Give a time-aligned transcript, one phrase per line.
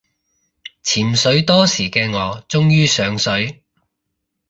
[0.83, 3.61] 潛水多時嘅我終於上水